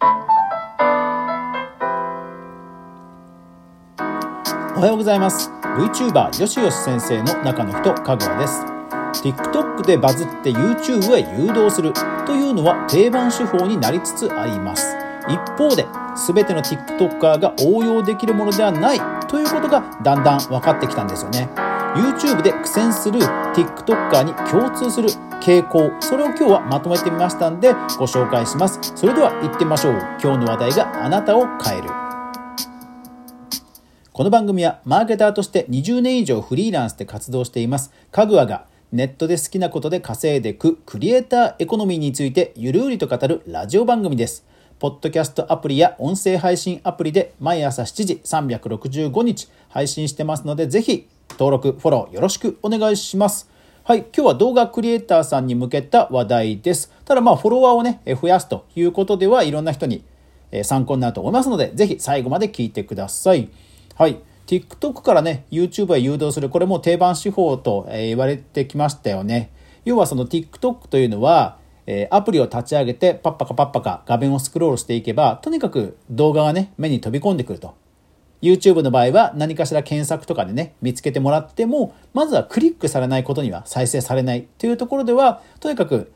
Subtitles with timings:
[0.00, 0.04] お
[4.80, 5.50] はようございます。
[5.50, 8.64] VTuber よしよし先生の中の人香川です。
[9.22, 11.92] TikTok でバズって YouTube へ誘導する
[12.26, 14.96] というのは定番手法になりつつあります。
[15.28, 15.86] 一方で
[16.26, 21.48] 全ての TikToker が応用できるものではないということがだんだん分かってきたんですよね。
[21.98, 25.08] YouTube で苦戦する TikToker に共通する
[25.42, 28.78] 傾向それを今日はまとめてみましたんでご紹介します。
[28.94, 29.94] それでは行ってみましょう。
[30.22, 31.88] 今日の話題があなたを変える。
[34.12, 37.90] この番組はマーケターとして20年以上フリーランスで活動しています。
[38.12, 44.46] かぐわがネットで好きなことで稼いでいくクリエイターエコノミーについてゆるりと語るラジオ番組です。
[44.78, 53.48] ポッドキャストアプリや音声配信アプリで毎朝7時365日配信してますのでぜひ登録、フォローよろしくお願いします。
[53.84, 56.92] はい、今日は動画クリエイターさんに向けた話題です。
[57.04, 60.02] ただまあフォロワーをね、増やすということではいろんな人に
[60.64, 63.48] 参考になると思いますので、ぜひ最後まで聞いてください。
[63.94, 64.18] はい。
[64.48, 69.50] TikTok からね、YouTube へ誘導する、これも定番手法と言われてきましたよね。
[69.84, 71.58] 要はその TikTok というのは、
[72.10, 77.74] アプリを立ち上げてパッパカパッパカ画面をスクロールしていけば、とにかく動画がね、目に飛び込んでくると。
[78.40, 86.12] YouTube の場合は何かしら検索とかでね、見つけてもらっても、まずはクリックされないことには再生されないというところでは、とにかく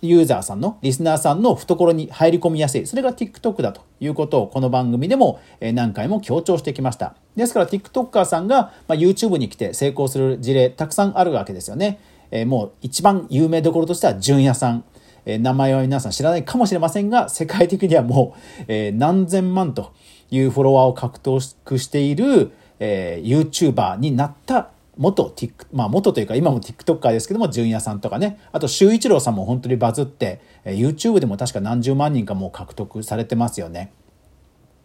[0.00, 2.86] ユーザーさんの、リスナーさんの懐に入り込みやすい。
[2.86, 7.14] それが TikTok だということをこの番組でも何回も強調してきました。
[7.36, 12.00] ですから TikToker さんが YouTube に来て成功する事例たくさんあるわけですよね。
[12.46, 14.84] もう一番有名どころとしては純也さん。
[15.24, 18.34] 名前は皆さん知らないかもしれませんが、世界的にはも
[18.66, 19.92] う何千万と
[20.32, 33.92] いうフォロワーを獲得している、えー、YouTuber になった元、Tik、まあ元というか今も TikToker ですけども、純也さんとかね、あと周一郎さんも本当にバズって、えー、YouTube でも確か何十万人かもう獲得されてますよね。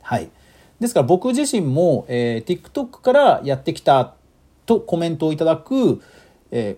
[0.02, 0.30] はい。
[0.80, 4.14] ですから僕自身も、えー、TikTok からやってきた
[4.66, 6.02] とコメントをいただく、
[6.52, 6.78] えー、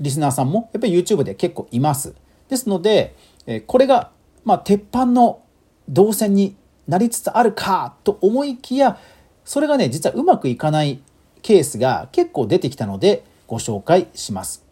[0.00, 2.14] リスナーさんもやっぱり YouTube で結構います。
[2.48, 3.16] ですので、
[3.46, 4.10] えー、これが、
[4.44, 5.42] まあ、鉄板の
[5.88, 6.56] 動線に
[6.88, 8.98] なりつつあるかと思いきや
[9.44, 11.00] それがね実はうまくいかない
[11.42, 14.64] ケースが結構出てきたのでご紹介します。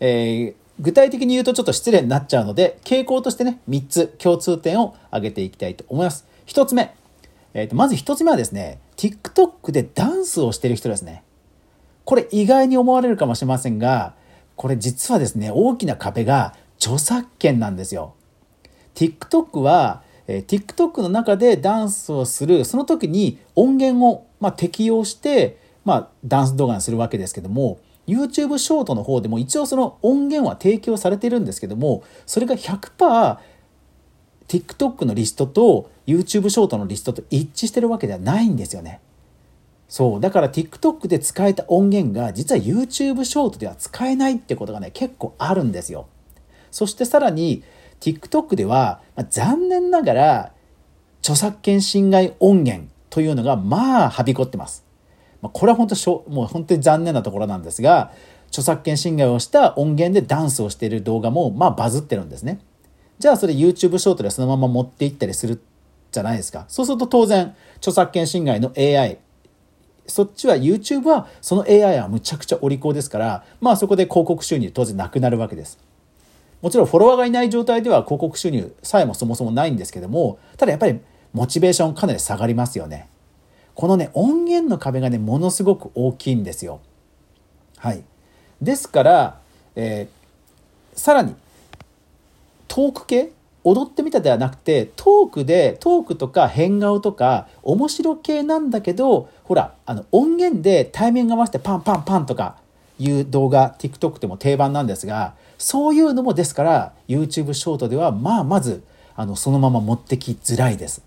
[0.00, 6.26] えー、具体的に言うとちょっと失礼になっちゃうので傾向としてね3つ共通点を挙げていきたいと思います。
[6.46, 6.94] 1つ目、
[7.54, 11.22] えー、とまず1つ目はですね TikTok でダンスをしてる人ですね。
[12.04, 14.14] これ意外に思われるかもしれませんが
[14.56, 18.14] これ実はですね大きな壁が著作権なんですよ。
[18.94, 39.00] TikTok はえ、TikTok の中でダンスをするその時に音源を、ま、適用して、ま、ダンス動画にするわけですけども YouTube ショートの方でも一応その音源は提供されてるんですけどもそれが 100%TikTok のリストと YouTube ショートのリストと一致してるわけではないんですよね。
[39.88, 46.06] そうだから TikTok で使えた音源が実は YouTube ショートでは使えないってことがね結構あるんですよ。
[46.70, 47.62] そしてさらに
[48.02, 50.52] TikTok では、まあ、残念ながら
[51.20, 54.84] 著作権侵害音源というのがまあはびこってます。
[55.40, 58.12] まあ、これは本当しょもう本当に残念なところなんですが
[58.48, 62.60] 著作権侵害をした音源でダンスをしている動画もまあバズってるんですね。
[63.18, 65.62] じゃあそれ YouTube ショートでそのまま持っていったりする
[66.10, 66.64] じゃないですか。
[66.68, 69.18] そうすると当然著作権侵害の AI
[70.06, 75.78] そっちは YouTube はその AI はむちゃくちゃお利口ですからまあそこで広告収入当然なくなるわけです。
[76.62, 80.98] もちろんフォロワーがいない状態では広告収入さえもそもそもないんですけども、ただやっぱり
[81.32, 83.08] モチベーションかなり下がりますよね。
[83.74, 86.80] このね、音源の壁がね、ものすごく大きいんですよ。
[87.76, 88.02] はい。
[88.60, 89.40] ですから、
[89.74, 91.34] えー、さらに、
[92.68, 93.32] トーク系？
[93.64, 102.56] 踊ってみたではなくてトークでトークとか変顔とか面白系なんだけどほらあの音源でタイミング合わせてパンパンパンとか
[103.04, 108.82] いう動画 TikTok でも定番なんですがそういうのもですから YouTube ショートではまあまず
[109.14, 111.02] あのそのまま持ってきづらいです。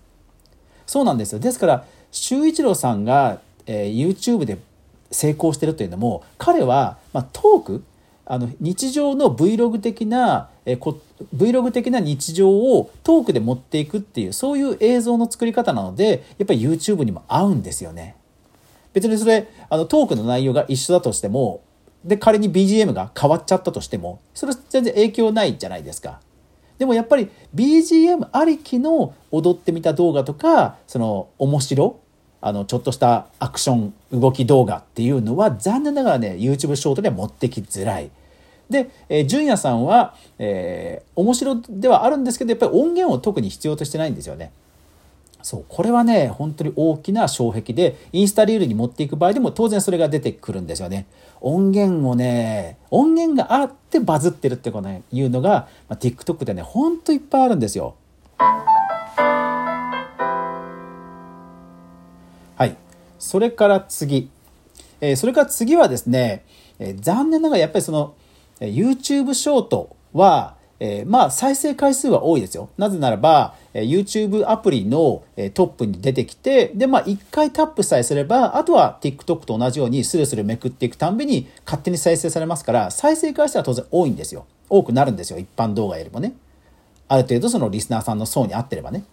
[0.86, 4.58] そうなんですよですから周一郎さんが、えー、YouTube で
[5.10, 7.84] 成功してるというのも彼は、まあ、トーク
[8.24, 11.00] あの日常の Vlog 的な、えー、こ
[11.34, 18.16] Vlog 的な日常をトークで持っていくっていうそういう映像の作り方なのでやっぱり YouTube にも合うんですよね。
[18.92, 21.62] 別にそれあのトークの内容が一緒だとしても
[22.06, 26.20] で、仮に BGM が変わっちゃったとしても、それ全然影響ないじゃないですか。
[26.78, 32.00] でもやっぱり BGM ありきの踊ってみた動画とか、その面白、
[32.40, 38.10] あの、ちょっとしたアクション動き動画っていうのは残念ながらね、YouTube ショートでは持ってきづらい。
[38.70, 44.52] で、えー、純也さんは、えー、面白ではあるんですけど、やっぱり音源を特に必要としてないんですよね。
[45.46, 51.06] そう、これはね、本当に大きな障壁で、インスタリールに持っていく場合でも当然それが出てくるんですよね。
[51.40, 57.94] 音源をね、音源があってバズってるってことね、いうのが、まあ、TikTok でね、ほんといっぱいあるんですよ。
[62.56, 62.76] はい。
[63.20, 64.28] それから次。
[65.00, 66.44] えー、それから次はですね、
[66.80, 68.14] えー、残念ながらやっぱりその、
[68.58, 72.68] YouTube ショートは、えー、まあ再生回数は多いですよ。
[72.76, 84.46] なぜならば、えー、YouTube アプリの、えー、トップに出てきて、で、まあ一回タップさえすれば、あとは TikTok と同じようにスルスルめくっていくたんびに勝手に再生されますから、再生回数は当然多いんですよ。
[84.68, 85.38] 多くなるんですよ。
[85.38, 86.34] 一般動画よりもね。
[87.08, 89.04] ある程度そのリスナーさんの層に合ってればね。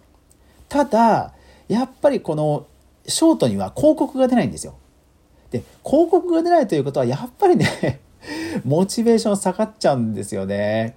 [0.68, 1.32] ただ、
[1.68, 2.66] やっぱりこの
[3.06, 4.74] ショートには広告が出ないんですよ。
[5.50, 8.00] で、広告が出ないということは、やっぱりね
[8.64, 10.96] モチベーション下がっちゃうんですよね。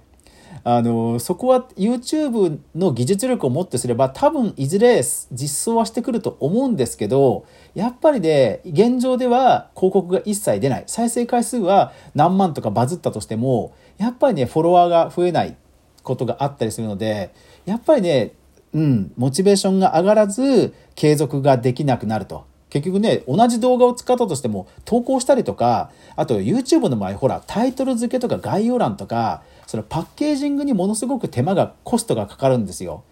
[0.70, 15.56] あのそこは YouTube の技術力をもってすれば多分いずれ実装はしてくると思うんですけどやっぱりね現状では広告が一切出ない再生回数は何万とかバズったとしてもやっぱりねフォロワーが増えない
[16.02, 17.32] ことがあったりするので
[17.64, 18.34] やっぱりね
[18.74, 22.46] うんモチベーションが上がらず継続ができなくなると。
[22.70, 33.04] 結局ね、同じ動画を使ったとしても投稿したりとか、あと YouTube の場合、ほら、タイトル付けとか概要欄とか、そのパッケージングにものすごく手間がコストがかかるんですよ。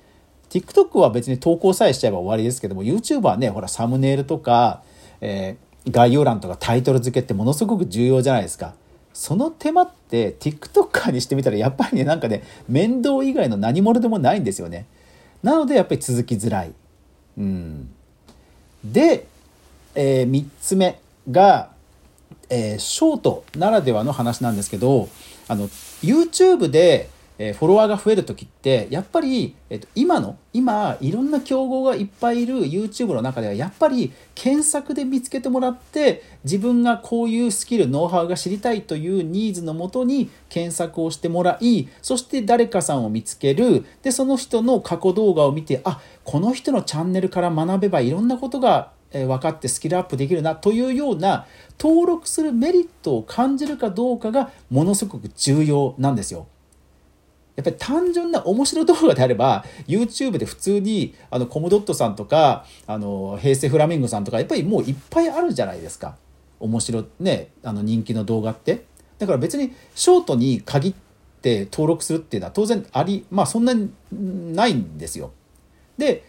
[0.49, 4.83] TikTok は別に投稿さえしちゃえば終わりですけども YouTube はねほらサムネイルとか、
[5.21, 8.75] えー、概要欄とかタイトル付けってものすごく重要じゃないですか。
[9.13, 14.87] その手間って TikToker にしてみたらやっぱりねなんかね面倒以外の何者でもないんですよね。
[15.43, 16.73] なのでやっぱり続きづらい。
[17.37, 17.91] うん、
[18.83, 19.27] で、
[19.95, 20.99] えー、3つ目
[21.31, 21.76] が、
[22.49, 25.09] えー、ショートならではの話なんですけど
[25.49, 25.69] あの
[26.03, 43.85] YouTube でえフォロワーが増える時ってやっぱり、えっと、今の今いろんな競合がいっぱいいる YouTube の中ではやっぱり検索で見つけてもらって自分がこういうスキルノウハウが知りたいというニーズのもとに検索をしてもらいそして誰かさんを見つける。
[44.03, 48.93] でその人の過去動画を見てあこの人のチャンネルから学べばいろんなことが
[49.25, 51.47] 分かってスキルアップできるなというような
[51.79, 56.47] 登録するメリットを感じるかどうかがものすごく重要なんですよ。
[57.57, 66.17] やっぱり単純な面白動画であれば YouTube で普通にあのコムドットさんとかあの平成フラミンゴさんとかやっぱりもういっぱいあるじゃないですか。
[66.61, 68.85] 面白ねあの人気の動画って。
[69.19, 70.95] だから別にショートに限っ
[71.41, 75.33] て登録するっていうのは当然ありまあそんなにないんですよ。
[75.97, 76.25] で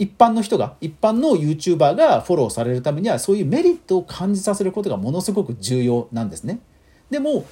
[0.00, 6.60] 一般の人が一般の YouTuber がフォローされるためにはそういうメリットを感じさせることがものすごく重要なんですね
[7.10, 7.44] でも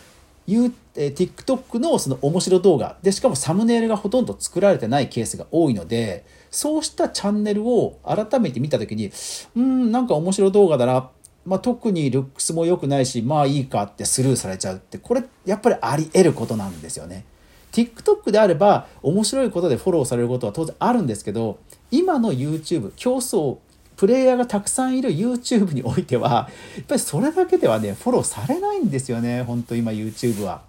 [0.47, 9.13] TikTok のその面白動画でしかもサムネイルがほとんど作られてないケースが多いのでそうしたチャンネルを改めて見た時に
[9.55, 11.11] うんなんか面白動画だな、
[11.45, 17.27] まあ、特にルックスも良くないしまあいいかってスルーされちゃうってこれやっぱりあり得ることなんですよね。
[17.73, 21.59] TikTok であれば面白いことでフォローされることは当然あるんですけど
[21.91, 23.59] 今の YouTube 競争
[23.97, 30.63] プレイヤーがたくさんいる YouTube においては、やっぱりそれだけではね、フォローされないんですよね、本当今 YouTube は。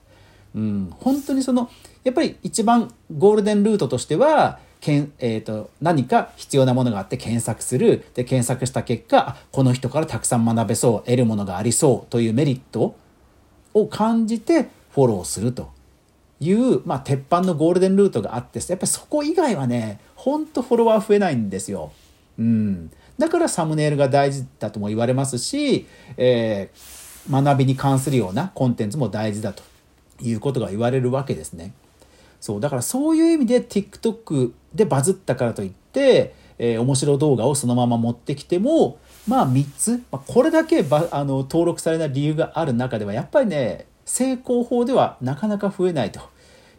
[0.56, 1.70] うん、本当にその、
[2.04, 12.96] やっぱり一番ゴールデンルートとしては、けんえーと、何か必要なものがあって検索するで検索した結果この人からたくさん学べそう得るものがありそうというメリット
[13.74, 15.70] を感じてフォローすると
[16.40, 21.92] いう、まあ、鉄板のゴールデンルートがあってやっぱりそこ以外はねほんとフォロワー増えないんですよ。
[22.38, 29.64] うん、だからサムネイルが大事だとも言われますし、えー、学びに関するようなコンテンツも大事だと
[30.22, 31.74] いうことが言われるわけですね。
[32.40, 46.20] そうだからそういう意味で TikTok でバズったからといって、えー、面白動画をそのまま持ってきてもまあ3つ、まあ、これだけばあの登録されない理由がある中ではやっぱりね成功法ではなかなか増えないと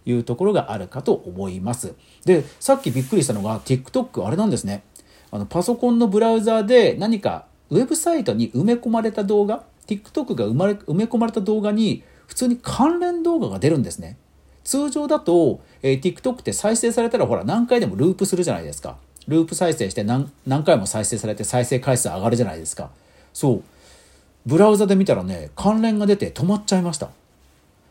[0.05, 1.95] いうところがあるかと思います。
[2.25, 4.83] でさっきびっくりしたのが TikTok あれなんですね。
[5.31, 14.17] あのパソコンのブラウザーで何かウェブサイトに埋め込まれた動画 TikTok が埋まれ埋め込まれた動画に普通に関連動画が出るんですね。
[14.65, 18.97] 通常だと、えー、TikTok って再生されたらほら何回でもループするじゃないですか。
[19.29, 22.91] ループ再生して何何回も再生されて再生回数上がるじゃないですか。
[23.33, 23.63] そう。
[24.47, 27.11] ブラウザで見たらね関連が出て止まっちゃいました。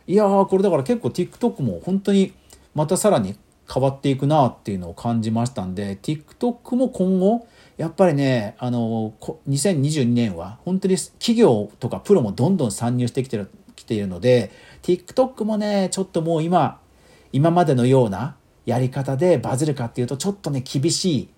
[0.09, 2.33] いやーこれだから結構 TikTok も本当に
[2.75, 3.37] またさらに
[3.71, 7.47] 変わっていくなっていうのを感じましたんで TikTok も今後
[7.77, 9.13] やっぱりねあの
[9.47, 14.51] 2022年は本当に企業とかプロもどんどん参入してきてるきているので
[14.81, 16.79] TikTok もね、ちょっともう今、
[17.31, 18.35] 今までのような
[18.65, 21.29] やり方でバズるかっていうと、ちょっとね、厳しい、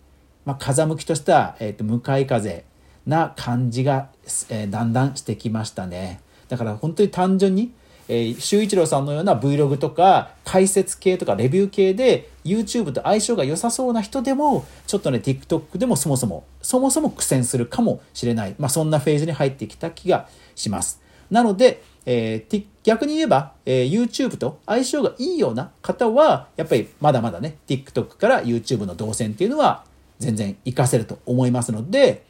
[0.46, 2.66] まあ、風向きとした、え、ー、と、向かい風
[3.06, 4.10] な感じが、
[4.50, 6.22] えー、だんだんしてきましたね。
[6.50, 7.74] だから本当に単純に、
[8.14, 21.02] えー、周一郎さんのような Vlog とか解説系とかレビュー系で YouTube と相性が良さそうな人でもちょっとね TikTok でもそもそもそもそも苦戦するかもしれない、まあ、そんなフェーズに入ってきた気がします。
[21.30, 29.86] なので、えー、逆に言えば、えー、YouTube と相性がいいような方はやっぱりまだまだね TikTok から YouTube の動線っていうのは
[30.20, 32.26] 全然活かせると思いますので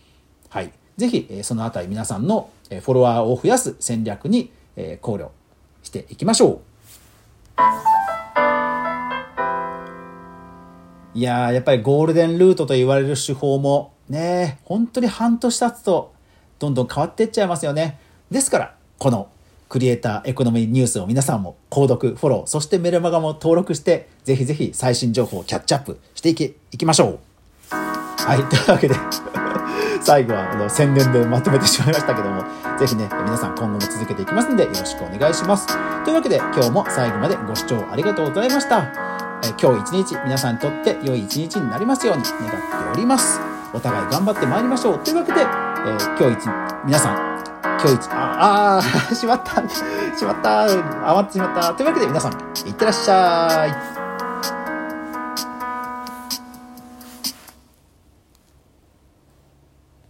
[0.50, 0.72] はい。
[0.98, 4.52] ぜひ、えそのあたり皆さんのフォロワーを増やす戦略に
[5.02, 5.30] 考慮
[5.92, 6.60] していきましょう。
[11.14, 16.14] いやー、やっぱりゴールデンルートと言われる手法もね、本当に半年経つと
[16.60, 18.00] どんどん変わっていっちゃいますよね。
[18.32, 19.28] ですから、この
[19.68, 27.20] クリエイターエコノミーニュースを皆さんも購読、フォロー、そしてメルマガも登録して、ぜひぜひ最新情報をキャッチアップしていき、いきましょう。
[27.70, 28.96] はい、というわけで
[30.03, 32.43] 最後はあの宣伝でまとめてしまいましたけども、
[32.77, 35.67] ぜひね、皆さん今後も続けていきますのでよろしくお願いします。
[36.03, 39.12] というわけで今日も最後までご視聴ありがとうございました。
[39.43, 42.58] え今日一日皆さんにとって良い一日になりますように願って
[42.93, 43.39] おります。
[43.74, 45.00] お互い頑張ってまいりましょう。
[45.00, 47.17] というわけで、えー、今日一、皆さん、
[47.63, 48.81] 今日一、あ、あ
[49.15, 49.55] しまった、
[50.17, 51.74] しまった、余ってしまった。
[51.74, 52.34] というわけで皆さん、
[52.65, 53.67] いってらっしゃ
[53.98, 54.00] い。